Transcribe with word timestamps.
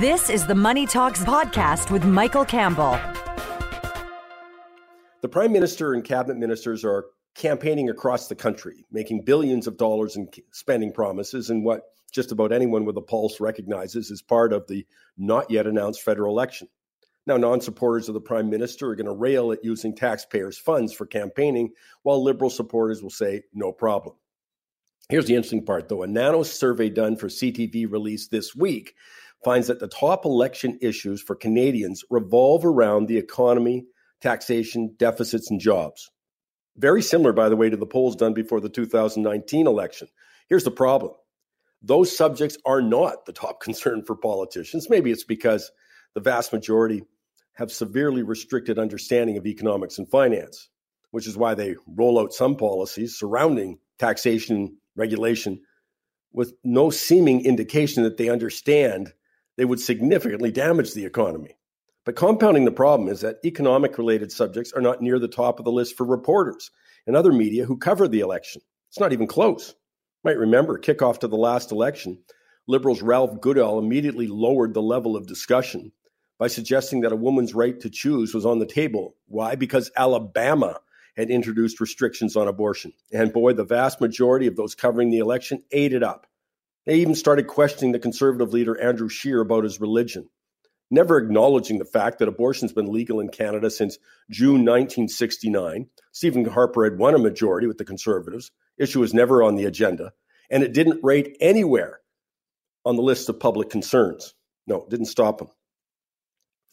This 0.00 0.30
is 0.30 0.46
the 0.46 0.54
Money 0.54 0.86
Talks 0.86 1.22
podcast 1.22 1.90
with 1.90 2.02
Michael 2.02 2.46
Campbell. 2.46 2.98
The 5.20 5.28
Prime 5.28 5.52
Minister 5.52 5.92
and 5.92 6.02
cabinet 6.02 6.38
ministers 6.38 6.82
are 6.82 7.08
campaigning 7.34 7.90
across 7.90 8.26
the 8.26 8.34
country, 8.34 8.86
making 8.90 9.26
billions 9.26 9.66
of 9.66 9.76
dollars 9.76 10.16
in 10.16 10.28
spending 10.50 10.94
promises 10.94 11.50
and 11.50 11.62
what 11.62 11.82
just 12.10 12.32
about 12.32 12.52
anyone 12.52 12.86
with 12.86 12.96
a 12.96 13.02
pulse 13.02 13.38
recognizes 13.38 14.10
as 14.10 14.22
part 14.22 14.54
of 14.54 14.66
the 14.66 14.86
not 15.18 15.50
yet 15.50 15.66
announced 15.66 16.00
federal 16.00 16.32
election. 16.32 16.68
Now, 17.26 17.36
non 17.36 17.60
supporters 17.60 18.08
of 18.08 18.14
the 18.14 18.20
Prime 18.22 18.48
Minister 18.48 18.88
are 18.88 18.96
going 18.96 19.04
to 19.04 19.12
rail 19.12 19.52
at 19.52 19.62
using 19.62 19.94
taxpayers' 19.94 20.56
funds 20.56 20.94
for 20.94 21.04
campaigning, 21.04 21.70
while 22.02 22.24
Liberal 22.24 22.48
supporters 22.48 23.02
will 23.02 23.10
say, 23.10 23.42
no 23.52 23.72
problem. 23.72 24.16
Here's 25.10 25.26
the 25.26 25.34
interesting 25.34 25.66
part, 25.66 25.90
though. 25.90 26.02
A 26.02 26.06
Nanos 26.06 26.50
survey 26.50 26.88
done 26.88 27.16
for 27.16 27.28
CTV 27.28 27.90
released 27.90 28.30
this 28.30 28.54
week 28.56 28.94
finds 29.44 29.66
that 29.66 29.80
the 29.80 29.88
top 29.88 30.24
election 30.24 30.78
issues 30.80 31.20
for 31.20 31.34
Canadians 31.34 32.04
revolve 32.10 32.64
around 32.64 33.08
the 33.08 33.18
economy, 33.18 33.84
taxation, 34.20 34.94
deficits, 34.98 35.50
and 35.50 35.60
jobs. 35.60 36.10
Very 36.76 37.02
similar, 37.02 37.32
by 37.32 37.48
the 37.48 37.56
way, 37.56 37.68
to 37.68 37.76
the 37.76 37.86
polls 37.86 38.16
done 38.16 38.34
before 38.34 38.60
the 38.60 38.68
2019 38.68 39.66
election. 39.66 40.08
Here's 40.48 40.64
the 40.64 40.70
problem 40.70 41.12
those 41.84 42.16
subjects 42.16 42.56
are 42.64 42.80
not 42.80 43.26
the 43.26 43.32
top 43.32 43.60
concern 43.62 44.04
for 44.04 44.14
politicians. 44.14 44.88
Maybe 44.88 45.10
it's 45.10 45.24
because 45.24 45.70
the 46.14 46.20
vast 46.20 46.52
majority 46.52 47.02
have 47.54 47.72
severely 47.72 48.22
restricted 48.22 48.78
understanding 48.78 49.36
of 49.36 49.46
economics 49.46 49.98
and 49.98 50.08
finance, 50.08 50.68
which 51.10 51.26
is 51.26 51.36
why 51.36 51.54
they 51.54 51.74
roll 51.86 52.18
out 52.18 52.32
some 52.32 52.56
policies 52.56 53.18
surrounding 53.18 53.78
taxation 53.98 54.76
regulation 54.96 55.60
with 56.32 56.54
no 56.64 56.88
seeming 56.90 57.44
indication 57.44 58.02
that 58.04 58.16
they 58.16 58.30
understand 58.30 59.12
they 59.56 59.64
would 59.64 59.80
significantly 59.80 60.50
damage 60.50 60.94
the 60.94 61.04
economy. 61.04 61.56
But 62.04 62.16
compounding 62.16 62.64
the 62.64 62.72
problem 62.72 63.08
is 63.08 63.20
that 63.20 63.38
economic 63.44 63.96
related 63.96 64.32
subjects 64.32 64.72
are 64.72 64.80
not 64.80 65.00
near 65.00 65.18
the 65.18 65.28
top 65.28 65.58
of 65.58 65.64
the 65.64 65.72
list 65.72 65.96
for 65.96 66.04
reporters 66.04 66.70
and 67.06 67.16
other 67.16 67.32
media 67.32 67.64
who 67.64 67.76
cover 67.76 68.08
the 68.08 68.20
election. 68.20 68.62
It's 68.88 69.00
not 69.00 69.12
even 69.12 69.26
close. 69.26 69.68
You 69.70 70.30
might 70.30 70.38
remember, 70.38 70.78
kickoff 70.78 71.20
to 71.20 71.28
the 71.28 71.36
last 71.36 71.70
election, 71.70 72.18
Liberals 72.66 73.02
Ralph 73.02 73.40
Goodale 73.40 73.78
immediately 73.78 74.26
lowered 74.26 74.74
the 74.74 74.82
level 74.82 75.16
of 75.16 75.26
discussion 75.26 75.92
by 76.38 76.48
suggesting 76.48 77.02
that 77.02 77.12
a 77.12 77.16
woman's 77.16 77.54
right 77.54 77.78
to 77.80 77.90
choose 77.90 78.34
was 78.34 78.46
on 78.46 78.58
the 78.58 78.66
table. 78.66 79.14
Why? 79.26 79.54
Because 79.54 79.90
Alabama 79.96 80.80
had 81.16 81.30
introduced 81.30 81.80
restrictions 81.80 82.36
on 82.36 82.48
abortion. 82.48 82.92
And 83.12 83.32
boy, 83.32 83.52
the 83.52 83.64
vast 83.64 84.00
majority 84.00 84.46
of 84.46 84.56
those 84.56 84.74
covering 84.74 85.10
the 85.10 85.18
election 85.18 85.62
ate 85.70 85.92
it 85.92 86.02
up. 86.02 86.26
They 86.84 86.96
even 86.96 87.14
started 87.14 87.46
questioning 87.46 87.92
the 87.92 87.98
conservative 87.98 88.52
leader 88.52 88.80
Andrew 88.80 89.08
Scheer 89.08 89.40
about 89.40 89.64
his 89.64 89.80
religion, 89.80 90.28
never 90.90 91.16
acknowledging 91.16 91.78
the 91.78 91.84
fact 91.84 92.18
that 92.18 92.28
abortion's 92.28 92.72
been 92.72 92.92
legal 92.92 93.20
in 93.20 93.28
Canada 93.28 93.70
since 93.70 93.98
June 94.30 94.64
1969. 94.64 95.86
Stephen 96.12 96.44
Harper 96.44 96.84
had 96.84 96.98
won 96.98 97.14
a 97.14 97.18
majority 97.18 97.66
with 97.66 97.78
the 97.78 97.84
conservatives. 97.84 98.50
Issue 98.78 99.00
was 99.00 99.14
never 99.14 99.42
on 99.42 99.54
the 99.54 99.64
agenda, 99.64 100.12
and 100.50 100.62
it 100.64 100.72
didn't 100.72 101.04
rate 101.04 101.36
anywhere 101.40 102.00
on 102.84 102.96
the 102.96 103.02
list 103.02 103.28
of 103.28 103.38
public 103.38 103.70
concerns. 103.70 104.34
No, 104.66 104.86
didn't 104.90 105.06
stop 105.06 105.40
him. 105.40 105.48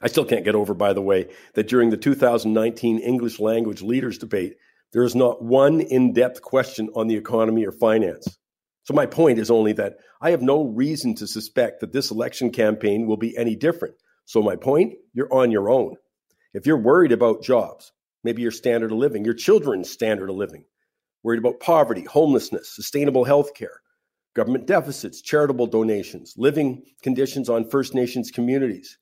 I 0.00 0.08
still 0.08 0.24
can't 0.24 0.44
get 0.44 0.54
over, 0.54 0.74
by 0.74 0.92
the 0.92 1.02
way, 1.02 1.28
that 1.54 1.68
during 1.68 1.90
the 1.90 1.96
2019 1.96 2.98
English 2.98 3.40
language 3.40 3.82
leaders 3.82 4.18
debate, 4.18 4.56
there 4.92 5.02
is 5.02 5.14
not 5.14 5.42
one 5.42 5.80
in 5.80 6.12
depth 6.12 6.42
question 6.42 6.90
on 6.94 7.08
the 7.08 7.16
economy 7.16 7.66
or 7.66 7.72
finance. 7.72 8.38
So, 8.86 8.94
my 8.94 9.06
point 9.06 9.40
is 9.40 9.50
only 9.50 9.72
that 9.72 9.96
I 10.20 10.30
have 10.30 10.42
no 10.42 10.62
reason 10.62 11.16
to 11.16 11.26
suspect 11.26 11.80
that 11.80 11.92
this 11.92 12.12
election 12.12 12.50
campaign 12.50 13.08
will 13.08 13.16
be 13.16 13.36
any 13.36 13.56
different. 13.56 13.96
So, 14.26 14.40
my 14.40 14.54
point, 14.54 14.94
you're 15.12 15.32
on 15.34 15.50
your 15.50 15.68
own. 15.68 15.96
If 16.54 16.66
you're 16.66 16.78
worried 16.78 17.10
about 17.10 17.42
jobs, 17.42 17.90
maybe 18.22 18.42
your 18.42 18.52
standard 18.52 18.92
of 18.92 18.98
living, 18.98 19.24
your 19.24 19.34
children's 19.34 19.90
standard 19.90 20.30
of 20.30 20.36
living, 20.36 20.66
worried 21.24 21.40
about 21.40 21.58
poverty, 21.58 22.04
homelessness, 22.04 22.68
sustainable 22.68 23.24
health 23.24 23.54
care, 23.54 23.80
government 24.36 24.68
deficits, 24.68 25.20
charitable 25.20 25.66
donations, 25.66 26.34
living 26.36 26.84
conditions 27.02 27.48
on 27.48 27.68
First 27.68 27.92
Nations 27.92 28.30
communities, 28.30 28.98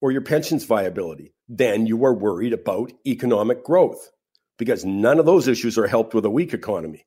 or 0.00 0.12
your 0.12 0.22
pension's 0.22 0.64
viability, 0.64 1.34
then 1.48 1.86
you 1.86 2.04
are 2.04 2.14
worried 2.14 2.52
about 2.52 2.92
economic 3.04 3.64
growth 3.64 4.12
because 4.58 4.84
none 4.84 5.18
of 5.18 5.26
those 5.26 5.48
issues 5.48 5.76
are 5.76 5.88
helped 5.88 6.14
with 6.14 6.24
a 6.24 6.30
weak 6.30 6.54
economy. 6.54 7.04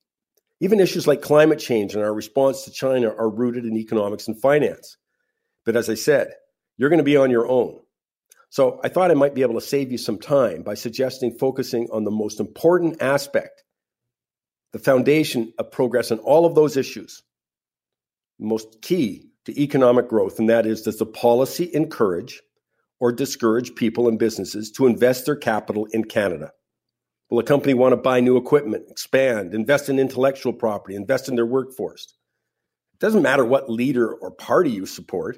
Even 0.61 0.79
issues 0.79 1.07
like 1.07 1.21
climate 1.21 1.59
change 1.59 1.93
and 1.93 2.03
our 2.03 2.13
response 2.13 2.63
to 2.63 2.71
China 2.71 3.09
are 3.09 3.29
rooted 3.29 3.65
in 3.65 3.77
economics 3.77 4.27
and 4.27 4.39
finance. 4.39 4.97
But 5.65 5.75
as 5.75 5.89
I 5.89 5.93
said, 5.93 6.33
you're 6.77 6.89
going 6.89 6.97
to 6.97 7.03
be 7.03 7.17
on 7.17 7.31
your 7.31 7.47
own. 7.47 7.79
So 8.49 8.79
I 8.83 8.89
thought 8.89 9.11
I 9.11 9.15
might 9.15 9.35
be 9.35 9.43
able 9.43 9.59
to 9.59 9.65
save 9.65 9.91
you 9.91 9.97
some 9.97 10.17
time 10.17 10.63
by 10.63 10.73
suggesting 10.73 11.37
focusing 11.37 11.87
on 11.91 12.03
the 12.03 12.11
most 12.11 12.39
important 12.39 13.01
aspect, 13.01 13.63
the 14.73 14.79
foundation 14.79 15.53
of 15.59 15.71
progress 15.71 16.11
on 16.11 16.19
all 16.19 16.45
of 16.45 16.55
those 16.55 16.75
issues, 16.75 17.21
most 18.39 18.81
key 18.81 19.29
to 19.45 19.61
economic 19.61 20.07
growth, 20.07 20.39
and 20.39 20.49
that 20.49 20.65
is 20.65 20.81
does 20.81 20.97
the 20.97 21.05
policy 21.05 21.69
encourage 21.73 22.41
or 22.99 23.11
discourage 23.11 23.75
people 23.75 24.07
and 24.07 24.19
businesses 24.19 24.71
to 24.71 24.87
invest 24.87 25.25
their 25.25 25.35
capital 25.35 25.85
in 25.91 26.03
Canada? 26.03 26.51
Will 27.29 27.39
a 27.39 27.43
company 27.43 27.75
want 27.75 27.93
to 27.93 27.97
buy 27.97 28.21
new 28.21 28.37
equipment, 28.37 28.85
expand, 28.89 29.53
invest 29.53 29.87
in 29.87 29.99
intellectual 29.99 30.51
property, 30.51 30.95
invest 30.95 31.29
in 31.29 31.35
their 31.35 31.45
workforce? 31.45 32.15
It 32.93 32.99
doesn't 32.99 33.21
matter 33.21 33.45
what 33.45 33.69
leader 33.69 34.11
or 34.11 34.31
party 34.31 34.71
you 34.71 34.87
support, 34.87 35.37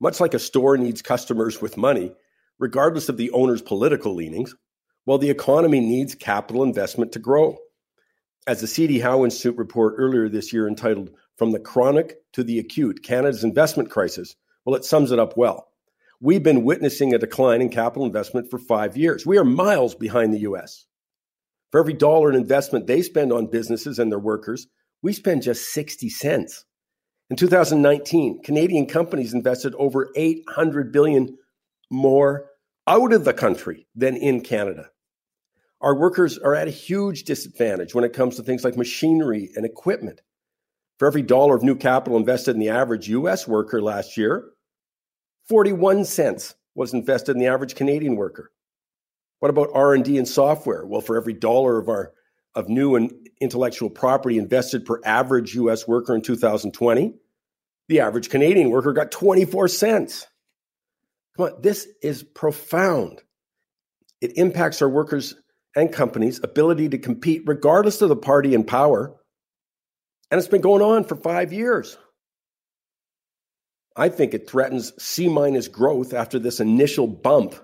much 0.00 0.18
like 0.18 0.32
a 0.32 0.38
store 0.38 0.78
needs 0.78 1.02
customers 1.02 1.60
with 1.60 1.76
money, 1.76 2.12
regardless 2.58 3.08
of 3.10 3.18
the 3.18 3.30
owner's 3.32 3.60
political 3.60 4.14
leanings, 4.14 4.54
well, 5.04 5.18
the 5.18 5.30
economy 5.30 5.80
needs 5.80 6.14
capital 6.14 6.62
investment 6.62 7.12
to 7.12 7.18
grow. 7.18 7.58
As 8.46 8.60
the 8.60 8.66
CD 8.66 8.98
Howe 8.98 9.24
Institute 9.24 9.56
report 9.56 9.94
earlier 9.98 10.28
this 10.28 10.52
year 10.52 10.66
entitled 10.66 11.10
From 11.36 11.52
the 11.52 11.60
Chronic 11.60 12.16
to 12.32 12.42
the 12.42 12.58
Acute 12.58 13.02
Canada's 13.02 13.44
Investment 13.44 13.90
Crisis, 13.90 14.36
well, 14.64 14.74
it 14.74 14.84
sums 14.84 15.12
it 15.12 15.18
up 15.18 15.36
well. 15.36 15.68
We've 16.20 16.42
been 16.42 16.64
witnessing 16.64 17.14
a 17.14 17.18
decline 17.18 17.60
in 17.60 17.68
capital 17.68 18.06
investment 18.06 18.50
for 18.50 18.58
five 18.58 18.96
years. 18.96 19.26
We 19.26 19.38
are 19.38 19.44
miles 19.44 19.94
behind 19.94 20.32
the 20.32 20.40
US. 20.40 20.86
For 21.76 21.80
every 21.80 21.92
dollar 21.92 22.30
in 22.30 22.36
investment 22.36 22.86
they 22.86 23.02
spend 23.02 23.34
on 23.34 23.48
businesses 23.48 23.98
and 23.98 24.10
their 24.10 24.18
workers, 24.18 24.66
we 25.02 25.12
spend 25.12 25.42
just 25.42 25.74
60 25.74 26.08
cents. 26.08 26.64
In 27.28 27.36
2019, 27.36 28.40
Canadian 28.42 28.86
companies 28.86 29.34
invested 29.34 29.74
over 29.74 30.08
800 30.16 30.90
billion 30.90 31.36
more 31.90 32.46
out 32.86 33.12
of 33.12 33.26
the 33.26 33.34
country 33.34 33.86
than 33.94 34.16
in 34.16 34.40
Canada. 34.40 34.88
Our 35.82 35.94
workers 35.94 36.38
are 36.38 36.54
at 36.54 36.66
a 36.66 36.70
huge 36.70 37.24
disadvantage 37.24 37.94
when 37.94 38.04
it 38.04 38.14
comes 38.14 38.36
to 38.36 38.42
things 38.42 38.64
like 38.64 38.78
machinery 38.78 39.50
and 39.54 39.66
equipment. 39.66 40.22
For 40.98 41.06
every 41.06 41.20
dollar 41.20 41.56
of 41.56 41.62
new 41.62 41.76
capital 41.76 42.16
invested 42.16 42.54
in 42.54 42.60
the 42.60 42.70
average 42.70 43.10
US 43.10 43.46
worker 43.46 43.82
last 43.82 44.16
year, 44.16 44.48
41 45.50 46.06
cents 46.06 46.54
was 46.74 46.94
invested 46.94 47.32
in 47.32 47.38
the 47.38 47.48
average 47.48 47.74
Canadian 47.74 48.16
worker. 48.16 48.50
What 49.40 49.50
about 49.50 49.70
R&D 49.74 50.16
and 50.18 50.26
software? 50.26 50.86
Well, 50.86 51.00
for 51.00 51.16
every 51.16 51.34
dollar 51.34 51.78
of 51.78 51.88
our 51.88 52.12
of 52.54 52.70
new 52.70 52.96
and 52.96 53.12
intellectual 53.40 53.90
property 53.90 54.38
invested 54.38 54.86
per 54.86 54.98
average 55.04 55.54
US 55.56 55.86
worker 55.86 56.14
in 56.14 56.22
2020, 56.22 57.12
the 57.88 58.00
average 58.00 58.30
Canadian 58.30 58.70
worker 58.70 58.94
got 58.94 59.10
24 59.10 59.68
cents. 59.68 60.26
Come 61.36 61.46
on, 61.46 61.60
this 61.60 61.86
is 62.02 62.22
profound. 62.22 63.22
It 64.22 64.38
impacts 64.38 64.80
our 64.80 64.88
workers 64.88 65.34
and 65.76 65.92
companies' 65.92 66.40
ability 66.42 66.88
to 66.88 66.98
compete 66.98 67.42
regardless 67.44 68.00
of 68.00 68.08
the 68.08 68.16
party 68.16 68.54
in 68.54 68.64
power. 68.64 69.14
And 70.30 70.38
it's 70.38 70.48
been 70.48 70.62
going 70.62 70.80
on 70.80 71.04
for 71.04 71.14
5 71.14 71.52
years. 71.52 71.98
I 73.94 74.08
think 74.08 74.32
it 74.32 74.48
threatens 74.48 74.92
C 75.02 75.28
minus 75.28 75.68
growth 75.68 76.14
after 76.14 76.38
this 76.38 76.58
initial 76.58 77.06
bump 77.06 77.54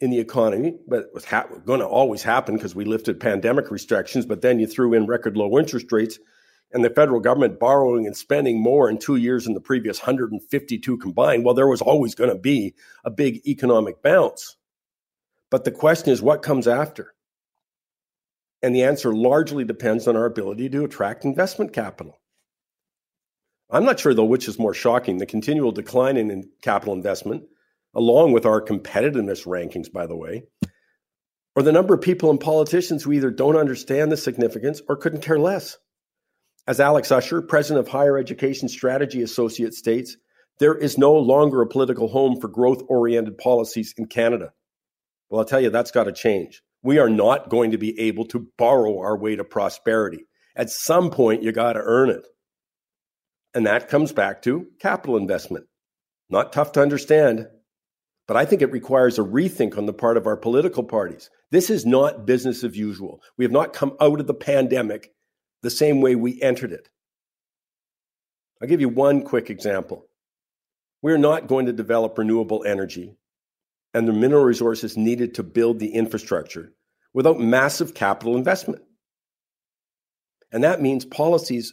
in 0.00 0.10
the 0.10 0.20
economy, 0.20 0.76
but 0.86 1.00
it 1.00 1.10
was 1.14 1.24
ha- 1.24 1.48
going 1.64 1.80
to 1.80 1.86
always 1.86 2.22
happen 2.22 2.54
because 2.54 2.74
we 2.74 2.84
lifted 2.84 3.18
pandemic 3.18 3.70
restrictions. 3.70 4.26
But 4.26 4.42
then 4.42 4.60
you 4.60 4.66
threw 4.66 4.94
in 4.94 5.06
record 5.06 5.36
low 5.36 5.58
interest 5.58 5.90
rates, 5.90 6.18
and 6.72 6.84
the 6.84 6.90
federal 6.90 7.20
government 7.20 7.58
borrowing 7.58 8.06
and 8.06 8.16
spending 8.16 8.60
more 8.60 8.90
in 8.90 8.98
two 8.98 9.16
years 9.16 9.44
than 9.44 9.54
the 9.54 9.60
previous 9.60 10.00
152 10.00 10.98
combined. 10.98 11.44
Well, 11.44 11.54
there 11.54 11.66
was 11.66 11.80
always 11.80 12.14
going 12.14 12.30
to 12.30 12.38
be 12.38 12.74
a 13.04 13.10
big 13.10 13.46
economic 13.46 14.02
bounce. 14.02 14.56
But 15.50 15.64
the 15.64 15.70
question 15.70 16.12
is, 16.12 16.20
what 16.20 16.42
comes 16.42 16.68
after? 16.68 17.14
And 18.62 18.74
the 18.74 18.84
answer 18.84 19.14
largely 19.14 19.64
depends 19.64 20.06
on 20.06 20.16
our 20.16 20.26
ability 20.26 20.68
to 20.70 20.84
attract 20.84 21.24
investment 21.24 21.72
capital. 21.72 22.18
I'm 23.70 23.84
not 23.84 24.00
sure, 24.00 24.14
though, 24.14 24.24
which 24.24 24.48
is 24.48 24.58
more 24.58 24.74
shocking 24.74 25.18
the 25.18 25.26
continual 25.26 25.72
decline 25.72 26.16
in 26.16 26.50
capital 26.62 26.94
investment, 26.94 27.44
along 27.94 28.32
with 28.32 28.46
our 28.46 28.60
competitiveness 28.60 29.46
rankings, 29.46 29.90
by 29.92 30.06
the 30.06 30.16
way, 30.16 30.44
or 31.54 31.62
the 31.62 31.72
number 31.72 31.94
of 31.94 32.00
people 32.00 32.30
and 32.30 32.38
politicians 32.38 33.02
who 33.02 33.12
either 33.12 33.30
don't 33.30 33.56
understand 33.56 34.12
the 34.12 34.16
significance 34.16 34.80
or 34.88 34.96
couldn't 34.96 35.22
care 35.22 35.38
less. 35.38 35.76
As 36.68 36.80
Alex 36.80 37.10
Usher, 37.10 37.42
president 37.42 37.86
of 37.86 37.90
Higher 37.90 38.18
Education 38.18 38.68
Strategy 38.68 39.22
Associate, 39.22 39.72
states, 39.74 40.16
There 40.60 40.76
is 40.76 40.98
no 40.98 41.14
longer 41.14 41.62
a 41.62 41.66
political 41.66 42.08
home 42.08 42.40
for 42.40 42.48
growth 42.48 42.82
oriented 42.88 43.38
policies 43.38 43.94
in 43.96 44.06
Canada. 44.06 44.52
Well, 45.30 45.40
I'll 45.40 45.46
tell 45.46 45.60
you, 45.60 45.70
that's 45.70 45.90
got 45.90 46.04
to 46.04 46.12
change. 46.12 46.62
We 46.82 46.98
are 46.98 47.10
not 47.10 47.48
going 47.48 47.72
to 47.72 47.78
be 47.78 47.98
able 48.00 48.26
to 48.26 48.46
borrow 48.56 49.00
our 49.00 49.16
way 49.16 49.34
to 49.36 49.44
prosperity. 49.44 50.26
At 50.54 50.70
some 50.70 51.10
point, 51.10 51.42
you 51.42 51.52
got 51.52 51.72
to 51.72 51.80
earn 51.82 52.10
it. 52.10 52.26
And 53.54 53.66
that 53.66 53.88
comes 53.88 54.12
back 54.12 54.42
to 54.42 54.66
capital 54.78 55.16
investment. 55.16 55.66
Not 56.30 56.52
tough 56.52 56.72
to 56.72 56.82
understand, 56.82 57.48
but 58.28 58.36
I 58.36 58.44
think 58.44 58.60
it 58.60 58.70
requires 58.70 59.18
a 59.18 59.22
rethink 59.22 59.78
on 59.78 59.86
the 59.86 59.92
part 59.92 60.18
of 60.18 60.26
our 60.26 60.36
political 60.36 60.84
parties. 60.84 61.30
This 61.50 61.70
is 61.70 61.86
not 61.86 62.26
business 62.26 62.62
as 62.62 62.76
usual. 62.76 63.22
We 63.38 63.44
have 63.46 63.52
not 63.52 63.72
come 63.72 63.96
out 64.00 64.20
of 64.20 64.26
the 64.26 64.34
pandemic 64.34 65.10
the 65.62 65.70
same 65.70 66.02
way 66.02 66.14
we 66.14 66.40
entered 66.42 66.70
it. 66.70 66.90
I'll 68.60 68.68
give 68.68 68.82
you 68.82 68.90
one 68.90 69.22
quick 69.22 69.48
example. 69.48 70.04
We're 71.00 71.16
not 71.16 71.46
going 71.46 71.66
to 71.66 71.72
develop 71.72 72.18
renewable 72.18 72.64
energy 72.64 73.16
and 73.94 74.06
the 74.06 74.12
mineral 74.12 74.44
resources 74.44 74.96
needed 74.96 75.34
to 75.34 75.42
build 75.42 75.78
the 75.78 75.94
infrastructure 75.94 76.72
without 77.14 77.40
massive 77.40 77.94
capital 77.94 78.36
investment. 78.36 78.82
And 80.52 80.64
that 80.64 80.82
means 80.82 81.06
policies, 81.06 81.72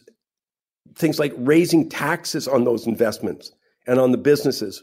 things 0.94 1.18
like 1.18 1.34
raising 1.36 1.90
taxes 1.90 2.48
on 2.48 2.64
those 2.64 2.86
investments 2.86 3.52
and 3.86 3.98
on 3.98 4.12
the 4.12 4.18
businesses 4.18 4.82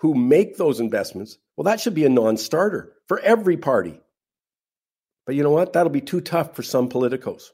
who 0.00 0.14
make 0.14 0.56
those 0.56 0.80
investments. 0.80 1.38
Well, 1.56 1.64
that 1.64 1.80
should 1.80 1.94
be 1.94 2.04
a 2.04 2.08
non 2.08 2.36
starter 2.36 2.92
for 3.06 3.20
every 3.20 3.56
party. 3.56 4.00
But 5.26 5.34
you 5.34 5.42
know 5.42 5.50
what? 5.50 5.74
That'll 5.74 5.90
be 5.90 6.00
too 6.00 6.20
tough 6.20 6.56
for 6.56 6.62
some 6.62 6.88
politicos. 6.88 7.50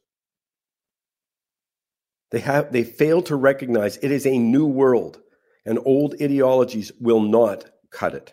They 2.31 2.41
have 2.41 2.73
they 2.73 2.85
fail 2.85 3.23
to 3.23 3.37
recognize 3.37 3.97
it 3.99 4.11
is 4.11 4.27
a 4.27 4.39
new 4.39 4.67
world 4.67 5.21
and 5.65 5.79
old 5.85 6.15
ideologies 6.23 6.93
will 7.01 7.21
not 7.21 7.65
cut 7.91 8.15
it. 8.15 8.33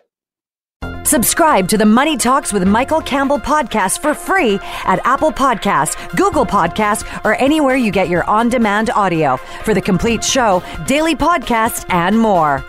Subscribe 1.04 1.68
to 1.68 1.76
the 1.76 1.84
Money 1.84 2.16
Talks 2.16 2.52
with 2.52 2.66
Michael 2.66 3.00
Campbell 3.00 3.38
podcast 3.38 4.00
for 4.00 4.14
free 4.14 4.58
at 4.84 5.04
Apple 5.04 5.32
Podcasts, 5.32 5.96
Google 6.16 6.46
Podcasts, 6.46 7.04
or 7.24 7.34
anywhere 7.34 7.76
you 7.76 7.92
get 7.92 8.08
your 8.08 8.24
on-demand 8.24 8.90
audio. 8.90 9.36
For 9.64 9.74
the 9.74 9.82
complete 9.82 10.24
show, 10.24 10.62
daily 10.86 11.14
podcasts, 11.14 11.84
and 11.90 12.18
more. 12.18 12.64